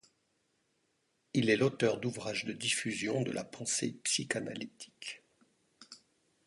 Il 1.35 1.51
est 1.51 1.55
l'auteur 1.55 1.99
d'ouvrages 1.99 2.45
de 2.45 2.53
diffusion 2.53 3.21
de 3.21 3.31
la 3.31 3.43
pensée 3.43 3.99
psychanalytique. 4.03 5.21